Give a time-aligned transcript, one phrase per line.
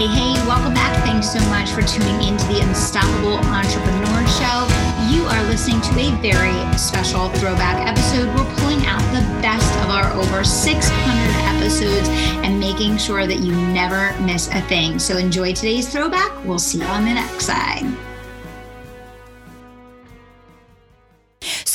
[0.00, 0.96] Hey, hey, welcome back.
[1.04, 4.66] Thanks so much for tuning in to the Unstoppable Entrepreneur Show.
[5.12, 8.28] You are listening to a very special throwback episode.
[8.28, 10.94] We're pulling out the best of our over 600
[11.54, 12.08] episodes
[12.42, 14.98] and making sure that you never miss a thing.
[14.98, 16.32] So enjoy today's throwback.
[16.46, 17.84] We'll see you on the next side.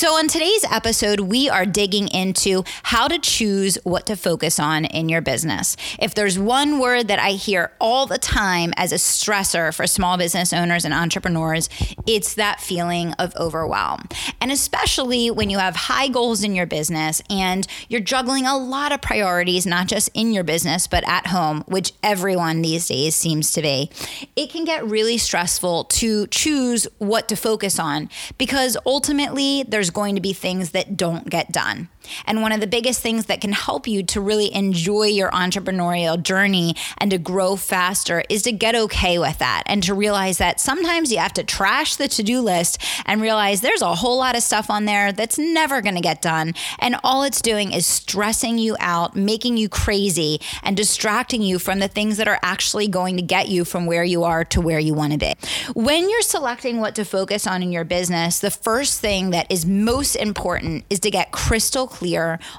[0.06, 4.84] So, on today's episode, we are digging into how to choose what to focus on
[4.84, 5.76] in your business.
[5.98, 10.16] If there's one word that I hear all the time as a stressor for small
[10.16, 11.68] business owners and entrepreneurs,
[12.06, 14.02] it's that feeling of overwhelm.
[14.40, 18.92] And especially when you have high goals in your business and you're juggling a lot
[18.92, 23.50] of priorities, not just in your business, but at home, which everyone these days seems
[23.50, 23.90] to be,
[24.36, 30.14] it can get really stressful to choose what to focus on because ultimately there's going
[30.14, 31.88] to be things that don't get done.
[32.26, 36.22] And one of the biggest things that can help you to really enjoy your entrepreneurial
[36.22, 40.60] journey and to grow faster is to get okay with that and to realize that
[40.60, 44.36] sometimes you have to trash the to do list and realize there's a whole lot
[44.36, 46.54] of stuff on there that's never going to get done.
[46.78, 51.78] And all it's doing is stressing you out, making you crazy, and distracting you from
[51.78, 54.78] the things that are actually going to get you from where you are to where
[54.78, 55.34] you want to be.
[55.74, 59.66] When you're selecting what to focus on in your business, the first thing that is
[59.66, 61.95] most important is to get crystal clear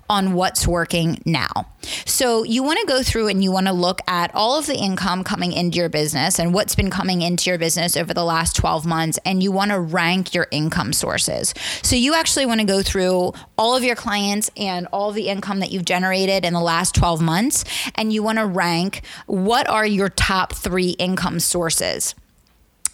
[0.09, 1.67] on what's working now.
[2.05, 4.75] So you want to go through and you want to look at all of the
[4.75, 8.55] income coming into your business and what's been coming into your business over the last
[8.55, 11.53] 12 months, and you want to rank your income sources.
[11.81, 15.59] So you actually want to go through all of your clients and all the income
[15.59, 17.63] that you've generated in the last 12 months,
[17.95, 22.15] and you want to rank what are your top three income sources.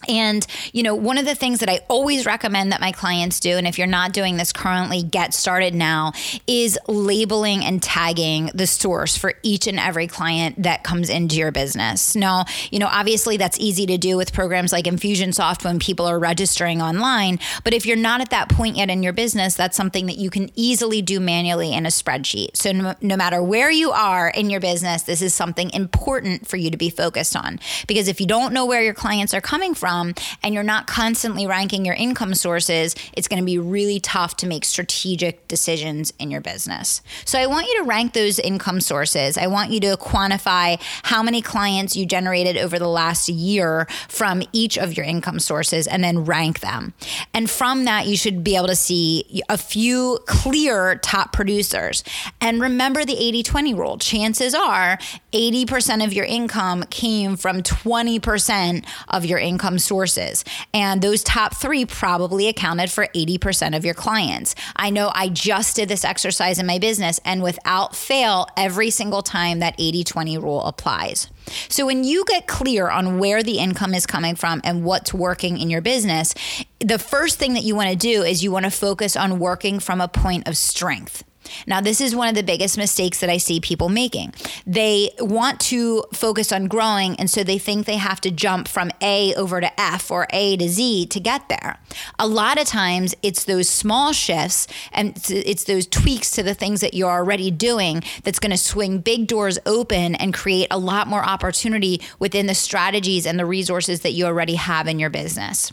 [0.10, 3.58] And, you know, one of the things that I always recommend that my clients do,
[3.58, 6.14] and if you're not doing this currently, get started now,
[6.48, 11.52] is labeling and tagging the source for each and every client that comes into your
[11.52, 12.16] business.
[12.16, 16.20] Now, you know, obviously that's easy to do with programs like Infusionsoft when people are
[16.20, 17.40] registering online.
[17.64, 20.30] But if you're not at that point yet in your business, that's something that you
[20.30, 22.58] can easily do manually in a spreadsheet.
[22.58, 26.58] So no, no matter where you are in your business, this is something important for
[26.58, 27.60] you to be focused on.
[27.88, 30.88] Because if you don't know where your clients are coming from, from and you're not
[30.88, 36.14] constantly ranking your income sources, it's going to be really tough to make strategic decisions
[36.20, 37.02] in your business.
[37.26, 39.38] So I want you to rank those income sources.
[39.38, 44.44] I want you to quantify how many clients you generated over the last year from
[44.52, 46.94] each of your income sources and then rank them.
[47.34, 52.04] And from that, you should be able to see a few clear top producers.
[52.42, 53.98] And remember the 80 20 rule.
[53.98, 54.98] Chances are
[55.32, 60.44] 80% of your income came from 20% of your income sources.
[60.74, 64.56] And those top three probably accounted for 80% of your clients.
[64.76, 69.22] I know I just did this exercise in my business, and without fail, every single
[69.22, 71.30] time that 80 20 rule applies.
[71.68, 75.58] So, when you get clear on where the income is coming from and what's working
[75.58, 76.34] in your business,
[76.80, 79.80] the first thing that you want to do is you want to focus on working
[79.80, 81.24] from a point of strength.
[81.68, 84.34] Now, this is one of the biggest mistakes that I see people making.
[84.66, 88.92] They want to focus on growing, and so they think they have to jump from
[89.02, 91.78] A over to F or A to Z to get there.
[92.20, 96.82] A lot of times, it's those small shifts and it's those tweaks to the things
[96.82, 101.08] that you're already doing that's going to swing big doors open and create a lot
[101.08, 105.72] more opportunity within the strategies and the resources that you already have in your business.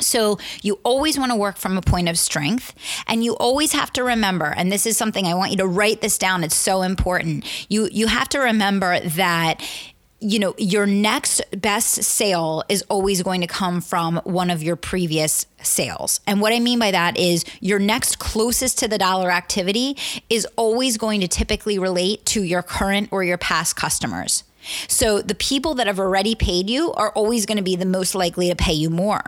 [0.00, 2.74] So, you always want to work from a point of strength.
[3.06, 6.00] And you always have to remember, and this is something I want you to write
[6.00, 7.44] this down, it's so important.
[7.70, 9.60] You, you have to remember that
[10.20, 14.74] you know, your next best sale is always going to come from one of your
[14.74, 16.20] previous sales.
[16.26, 19.96] And what I mean by that is your next closest to the dollar activity
[20.28, 24.42] is always going to typically relate to your current or your past customers.
[24.88, 28.14] So the people that have already paid you are always going to be the most
[28.14, 29.22] likely to pay you more.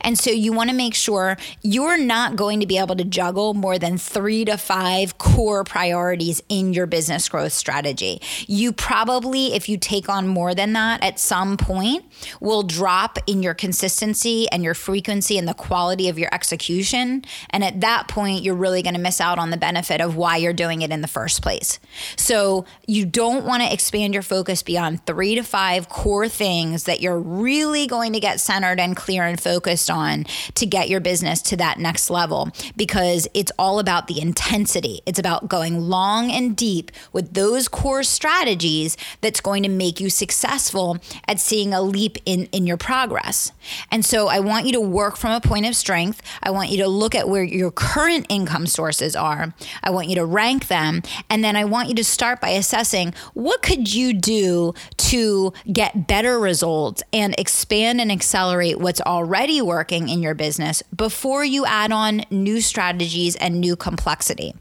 [0.00, 3.54] And so you want to make sure you're not going to be able to juggle
[3.54, 8.20] more than three to five core priorities in your business growth strategy.
[8.46, 12.04] You probably, if you take on more than that at some point,
[12.40, 17.24] will drop in your consistency and your frequency and the quality of your execution.
[17.50, 20.36] And at that point, you're really going to miss out on the benefit of why
[20.36, 21.78] you're doing it in the first place.
[22.16, 27.00] So you don't want to expand your focus on three to five core things that
[27.00, 30.24] you're really going to get centered and clear and focused on
[30.54, 35.00] to get your business to that next level because it's all about the intensity.
[35.06, 40.10] It's about going long and deep with those core strategies that's going to make you
[40.10, 40.98] successful
[41.28, 43.52] at seeing a leap in, in your progress.
[43.90, 46.22] And so I want you to work from a point of strength.
[46.42, 49.54] I want you to look at where your current income sources are.
[49.82, 51.02] I want you to rank them.
[51.28, 56.06] And then I want you to start by assessing what could you do to get
[56.06, 61.92] better results and expand and accelerate what's already working in your business before you add
[61.92, 64.54] on new strategies and new complexity.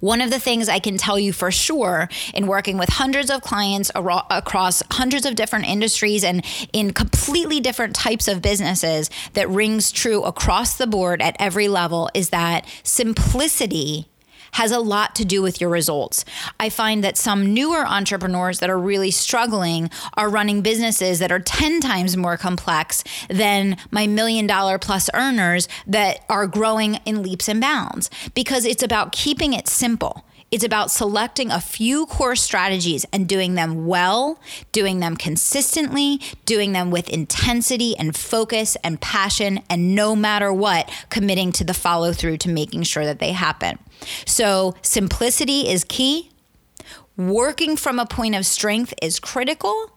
[0.00, 3.42] One of the things I can tell you for sure in working with hundreds of
[3.42, 9.92] clients across hundreds of different industries and in completely different types of businesses that rings
[9.92, 14.08] true across the board at every level is that simplicity
[14.54, 16.24] has a lot to do with your results.
[16.58, 21.40] I find that some newer entrepreneurs that are really struggling are running businesses that are
[21.40, 27.48] 10 times more complex than my million dollar plus earners that are growing in leaps
[27.48, 30.24] and bounds because it's about keeping it simple.
[30.54, 34.38] It's about selecting a few core strategies and doing them well,
[34.70, 40.88] doing them consistently, doing them with intensity and focus and passion, and no matter what,
[41.10, 43.80] committing to the follow through to making sure that they happen.
[44.26, 46.30] So, simplicity is key.
[47.16, 49.90] Working from a point of strength is critical,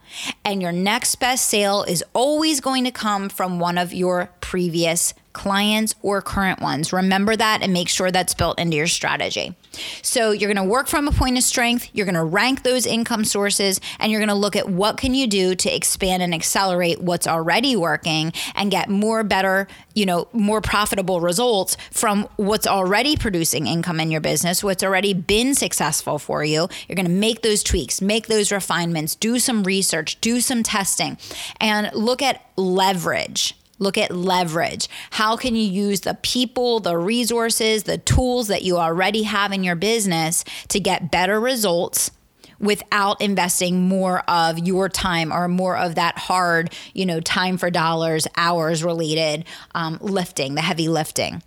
[0.43, 5.13] and your next best sale is always going to come from one of your previous
[5.33, 6.91] clients or current ones.
[6.91, 9.55] Remember that and make sure that's built into your strategy.
[10.01, 12.85] So you're going to work from a point of strength, you're going to rank those
[12.85, 16.33] income sources and you're going to look at what can you do to expand and
[16.33, 22.67] accelerate what's already working and get more better, you know, more profitable results from what's
[22.67, 26.67] already producing income in your business, what's already been successful for you.
[26.87, 31.17] You're going to make those tweaks, make those refinements, do some research, do some testing
[31.59, 34.87] and look at leverage Look at leverage.
[35.11, 39.63] How can you use the people, the resources, the tools that you already have in
[39.63, 42.11] your business to get better results
[42.59, 47.69] without investing more of your time or more of that hard, you know, time for
[47.69, 49.45] dollars, hours related
[49.75, 51.41] um, lifting, the heavy lifting?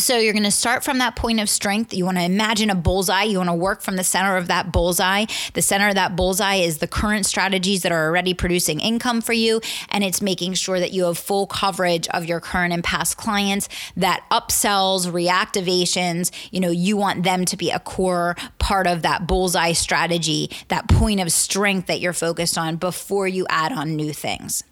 [0.00, 1.92] So you're going to start from that point of strength.
[1.92, 3.24] You want to imagine a bullseye.
[3.24, 5.26] You want to work from the center of that bullseye.
[5.52, 9.34] The center of that bullseye is the current strategies that are already producing income for
[9.34, 9.60] you.
[9.90, 13.68] And it's making sure that you have full coverage of your current and past clients,
[13.94, 19.26] that upsells, reactivations, you know, you want them to be a core part of that
[19.26, 24.14] bullseye strategy, that point of strength that you're focused on before you add on new
[24.14, 24.64] things.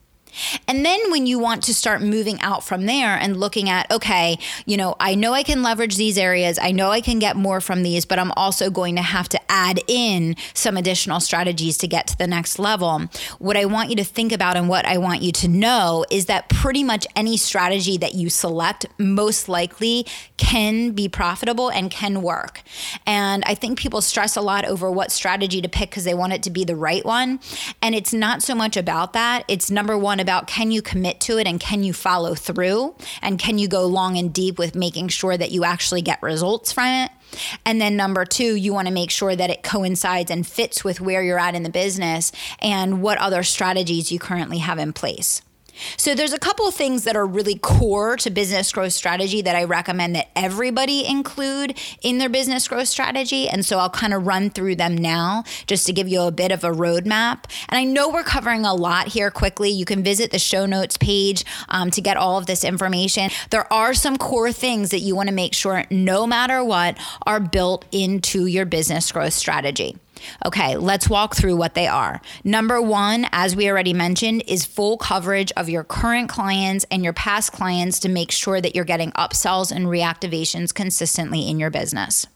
[0.66, 4.38] And then when you want to start moving out from there and looking at, okay,
[4.66, 7.60] you know, I know I can leverage these areas, I know I can get more
[7.60, 11.88] from these, but I'm also going to have to add in some additional strategies to
[11.88, 13.02] get to the next level.
[13.38, 16.26] What I want you to think about and what I want you to know is
[16.26, 20.06] that pretty much any strategy that you select most likely
[20.36, 22.62] can be profitable and can work.
[23.06, 26.32] And I think people stress a lot over what strategy to pick because they want
[26.32, 27.40] it to be the right one.
[27.82, 29.44] And it's not so much about that.
[29.48, 33.38] It's number one about can you commit to it and can you follow through and
[33.38, 36.86] can you go long and deep with making sure that you actually get results from
[36.86, 37.10] it.
[37.64, 41.00] And then number two, you want to make sure that it coincides and fits with
[41.00, 42.30] where you're at in the business
[42.60, 45.40] and what other strategies you currently have in place.
[45.96, 49.56] So there's a couple of things that are really core to business growth strategy that
[49.56, 53.48] I recommend that everybody include in their business growth strategy.
[53.48, 56.52] And so I'll kind of run through them now just to give you a bit
[56.52, 57.44] of a roadmap.
[57.68, 59.70] And I know we're covering a lot here quickly.
[59.70, 63.30] You can visit the show notes page um, to get all of this information.
[63.50, 67.40] There are some core things that you want to make sure, no matter what, are
[67.40, 69.96] built into your business growth strategy.
[70.46, 72.20] Okay, let's walk through what they are.
[72.44, 77.12] Number one, as we already mentioned, is full coverage of your current clients and your
[77.12, 82.26] past clients to make sure that you're getting upsells and reactivations consistently in your business.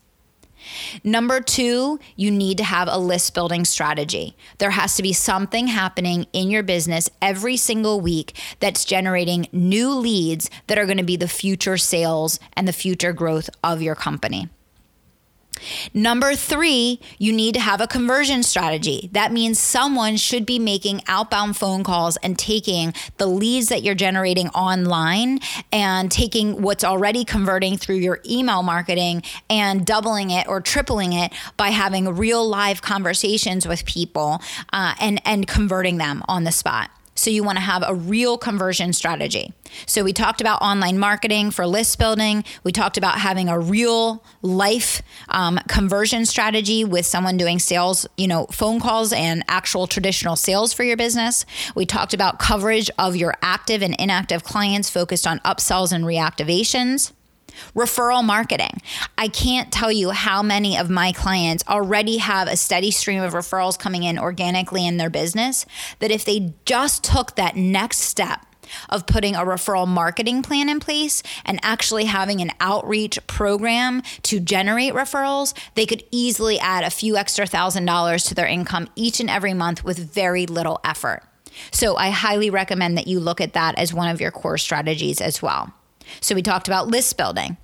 [1.03, 4.37] Number two, you need to have a list building strategy.
[4.59, 9.91] There has to be something happening in your business every single week that's generating new
[9.91, 13.95] leads that are going to be the future sales and the future growth of your
[13.95, 14.49] company.
[15.95, 19.11] Number three, you need to have a conversion strategy.
[19.13, 23.95] That means someone should be making outbound phone calls and taking the leads that you're
[23.95, 25.41] generating online
[25.73, 31.33] and taking what's already converting through your email marketing and doubling it or tripling it
[31.57, 34.41] by having real live conversations with people
[34.73, 36.91] uh, and, and converting them on the spot.
[37.23, 39.53] So you want to have a real conversion strategy.
[39.87, 42.43] So we talked about online marketing for list building.
[42.65, 48.27] We talked about having a real life um, conversion strategy with someone doing sales, you
[48.27, 51.47] know, phone calls and actual traditional sales for your business.
[51.77, 57.13] We talked about coverage of your active and inactive clients focused on upsells and reactivations.
[57.75, 58.81] Referral marketing.
[59.17, 63.33] I can't tell you how many of my clients already have a steady stream of
[63.33, 65.67] referrals coming in organically in their business
[65.99, 68.47] that if they just took that next step
[68.89, 74.41] of putting a referral marketing plan in place and actually having an outreach program to
[74.41, 79.21] generate referrals, they could easily add a few extra thousand dollars to their income each
[79.21, 81.23] and every month with very little effort.
[81.71, 85.21] So I highly recommend that you look at that as one of your core strategies
[85.21, 85.73] as well.
[86.21, 87.57] So we talked about list building.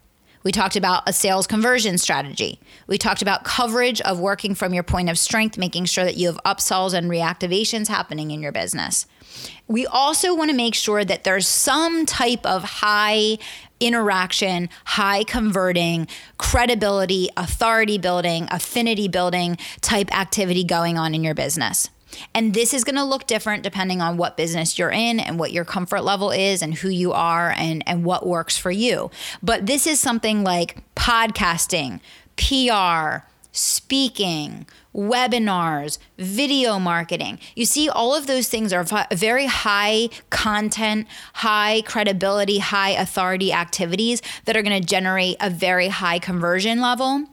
[0.45, 2.61] We talked about a sales conversion strategy.
[2.87, 6.29] We talked about coverage of working from your point of strength, making sure that you
[6.29, 9.07] have upsells and reactivations happening in your business.
[9.67, 13.39] We also want to make sure that there's some type of high
[13.81, 21.91] interaction, high converting, credibility, authority building, affinity building type activity going on in your business.
[22.35, 25.53] And this is going to look different depending on what business you're in and what
[25.53, 29.11] your comfort level is and who you are and, and what works for you.
[29.43, 32.01] But this is something like podcasting,
[32.37, 37.39] PR, speaking, webinars, video marketing.
[37.55, 44.23] You see, all of those things are very high content, high credibility, high authority activities
[44.45, 47.25] that are going to generate a very high conversion level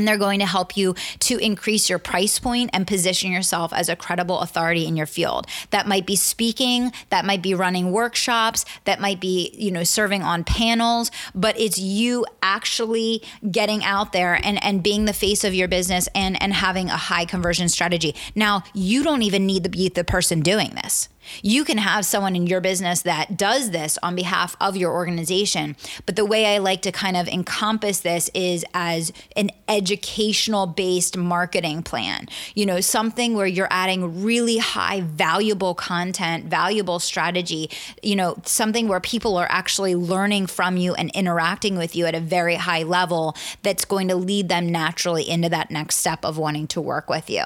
[0.00, 3.90] and they're going to help you to increase your price point and position yourself as
[3.90, 5.46] a credible authority in your field.
[5.68, 10.22] That might be speaking, that might be running workshops, that might be, you know, serving
[10.22, 15.52] on panels, but it's you actually getting out there and and being the face of
[15.52, 18.14] your business and and having a high conversion strategy.
[18.34, 21.10] Now, you don't even need to be the person doing this.
[21.42, 25.76] You can have someone in your business that does this on behalf of your organization.
[26.06, 31.16] But the way I like to kind of encompass this is as an educational based
[31.16, 32.28] marketing plan.
[32.54, 37.70] You know, something where you're adding really high valuable content, valuable strategy,
[38.02, 42.14] you know, something where people are actually learning from you and interacting with you at
[42.14, 46.38] a very high level that's going to lead them naturally into that next step of
[46.38, 47.44] wanting to work with you.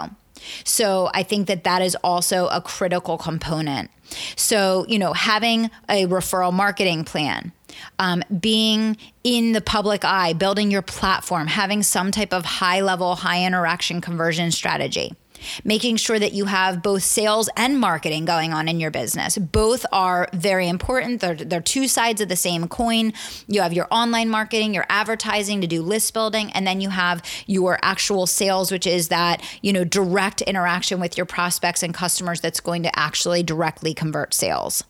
[0.65, 3.91] So I think that that is also a critical component.
[4.37, 7.53] So, you know, having a referral marketing plan,
[7.99, 13.17] um, being in the public eye, building your platform, having some type of high level,
[13.17, 15.15] high interaction conversion strategy
[15.65, 19.39] making sure that you have both sales and marketing going on in your business.
[19.39, 21.21] Both are very important.
[21.21, 23.13] They're, they're two sides of the same coin.
[23.47, 27.23] You have your online marketing, your advertising to do list building, and then you have
[27.47, 32.41] your actual sales, which is that, you know, direct interaction with your prospects and customers
[32.41, 34.85] that's going to actually directly convert sales.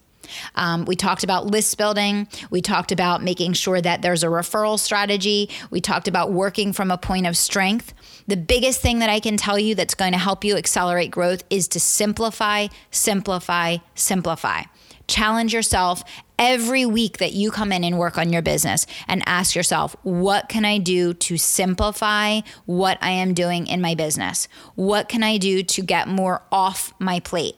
[0.55, 2.29] Um, we talked about list building.
[2.51, 5.51] We talked about making sure that there's a referral strategy.
[5.71, 7.95] We talked about working from a point of strength.
[8.27, 11.45] The biggest thing that I can tell you that's going to help you accelerate growth
[11.51, 14.63] is to simplify, simplify, simplify.
[15.07, 16.03] Challenge yourself
[16.39, 20.49] every week that you come in and work on your business and ask yourself, what
[20.49, 24.49] can I do to simplify what I am doing in my business?
[24.75, 27.57] What can I do to get more off my plate?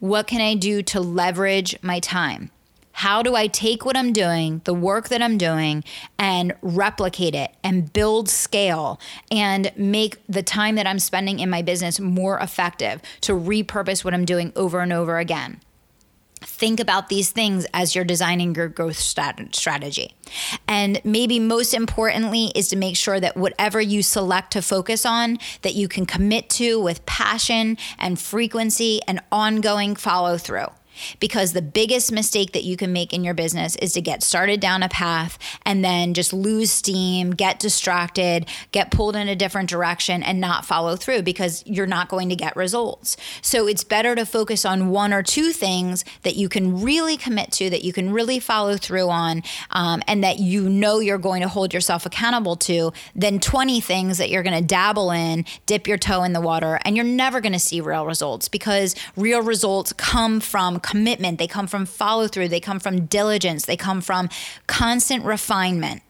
[0.00, 2.50] What can I do to leverage my time?
[2.92, 5.82] How do I take what I'm doing, the work that I'm doing,
[6.18, 9.00] and replicate it and build scale
[9.30, 14.14] and make the time that I'm spending in my business more effective to repurpose what
[14.14, 15.60] I'm doing over and over again?
[16.58, 20.14] Think about these things as you're designing your growth strategy.
[20.66, 25.38] And maybe most importantly is to make sure that whatever you select to focus on
[25.62, 30.66] that you can commit to with passion and frequency and ongoing follow through.
[31.20, 34.60] Because the biggest mistake that you can make in your business is to get started
[34.60, 39.68] down a path and then just lose steam, get distracted, get pulled in a different
[39.68, 43.16] direction, and not follow through because you're not going to get results.
[43.42, 47.52] So it's better to focus on one or two things that you can really commit
[47.52, 51.42] to, that you can really follow through on, um, and that you know you're going
[51.42, 55.86] to hold yourself accountable to, than 20 things that you're going to dabble in, dip
[55.86, 59.42] your toe in the water, and you're never going to see real results because real
[59.42, 64.00] results come from commitment, they come from follow through, they come from diligence, they come
[64.00, 64.28] from
[64.66, 66.02] constant refinement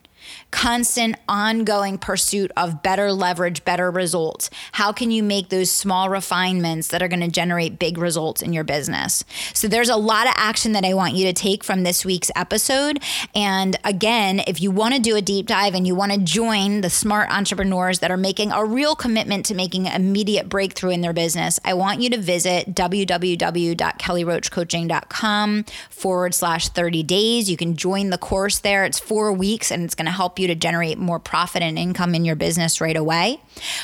[0.51, 4.51] constant ongoing pursuit of better leverage, better results?
[4.73, 8.53] How can you make those small refinements that are going to generate big results in
[8.53, 9.25] your business?
[9.55, 12.31] So there's a lot of action that I want you to take from this week's
[12.35, 13.03] episode.
[13.35, 16.81] And again, if you want to do a deep dive and you want to join
[16.81, 21.13] the smart entrepreneurs that are making a real commitment to making immediate breakthrough in their
[21.13, 27.51] business, I want you to visit www.kellyroachcoaching.com forward slash 30 days.
[27.51, 28.85] You can join the course there.
[28.85, 32.13] It's four weeks and it's going to help you to generate more profit and income
[32.13, 33.41] in your business right away.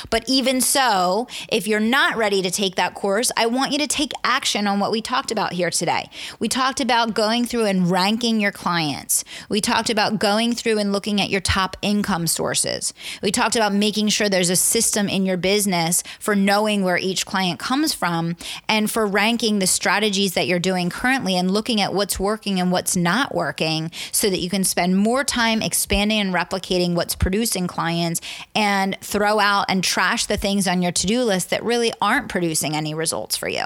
[0.09, 3.87] But even so, if you're not ready to take that course, I want you to
[3.87, 6.09] take action on what we talked about here today.
[6.37, 9.23] We talked about going through and ranking your clients.
[9.47, 12.93] We talked about going through and looking at your top income sources.
[13.23, 17.25] We talked about making sure there's a system in your business for knowing where each
[17.25, 18.35] client comes from
[18.67, 22.73] and for ranking the strategies that you're doing currently and looking at what's working and
[22.73, 27.67] what's not working so that you can spend more time expanding and replicating what's producing
[27.67, 28.21] clients
[28.53, 32.29] and throw out and trash the things on your to do list that really aren't
[32.29, 33.63] producing any results for you.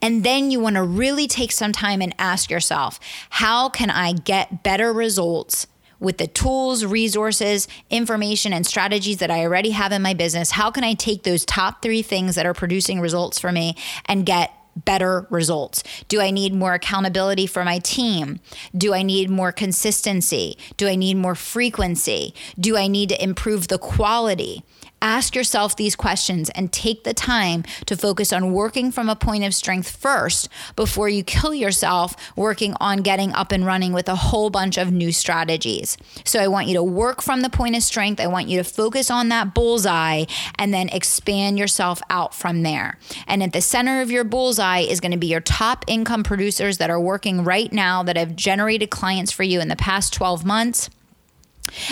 [0.00, 3.00] And then you want to really take some time and ask yourself,
[3.30, 5.66] how can I get better results
[5.98, 10.52] with the tools, resources, information, and strategies that I already have in my business?
[10.52, 14.26] How can I take those top three things that are producing results for me and
[14.26, 15.82] get better results?
[16.08, 18.40] Do I need more accountability for my team?
[18.76, 20.56] Do I need more consistency?
[20.76, 22.34] Do I need more frequency?
[22.58, 24.62] Do I need to improve the quality?
[25.02, 29.44] Ask yourself these questions and take the time to focus on working from a point
[29.44, 34.16] of strength first before you kill yourself working on getting up and running with a
[34.16, 35.98] whole bunch of new strategies.
[36.24, 38.20] So I want you to work from the point of strength.
[38.20, 40.24] I want you to focus on that bullseye
[40.58, 42.98] and then expand yourself out from there.
[43.26, 46.78] And at the center of your bullseye is going to be your top income producers
[46.78, 50.44] that are working right now that have generated clients for you in the past 12
[50.44, 50.90] months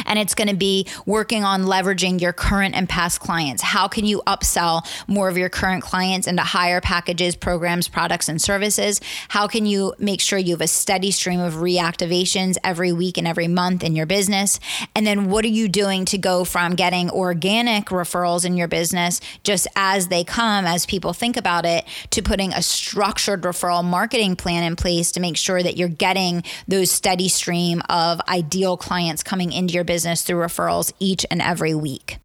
[0.06, 3.62] and it's going to be working on leveraging your current and past clients.
[3.62, 8.40] How can you upsell more of your current clients into higher packages, programs, products, and
[8.40, 9.00] services?
[9.28, 13.26] How can you make sure you have a steady stream of reactivations every week and
[13.26, 14.60] every month in your business?
[14.94, 19.20] And then what are you doing to go from getting organic referrals in your business
[19.42, 24.36] just as they come, as people think about it, to putting a structured referral marketing
[24.36, 29.22] plan in place to make sure that you're getting those steady stream of ideal clients
[29.22, 32.18] coming in into your business through referrals each and every week.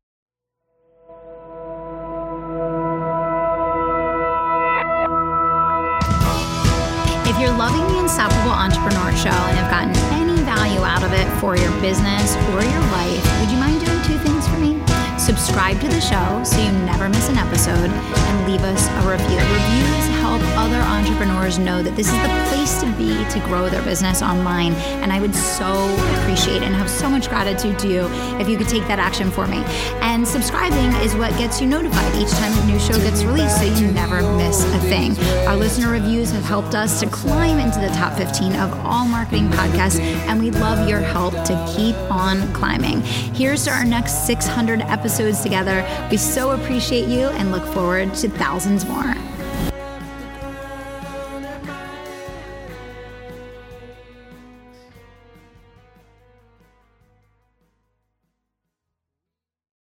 [7.24, 11.28] If you're loving the Unstoppable Entrepreneur Show and have gotten any value out of it
[11.40, 14.76] for your business or your life, would you mind doing two things for me?
[15.18, 19.40] Subscribe to the show so you never miss an episode and leave us a review.
[19.40, 23.84] Reviews help other entrepreneurs know that this is the place to be to grow their
[23.84, 24.74] business online.
[25.02, 28.08] And I would so appreciate and have so much gratitude to you
[28.40, 29.64] if you could take that action for me.
[30.02, 33.64] And subscribing is what gets you notified each time a new show gets released so
[33.64, 35.18] you never miss a thing.
[35.48, 39.48] Our listener reviews have helped us to climb into the top 15 of all marketing
[39.50, 43.02] podcasts, and we'd love your help to keep on climbing.
[43.02, 45.86] Here's to our next 600 episodes together.
[46.12, 49.29] We so appreciate you and look forward to thousands more.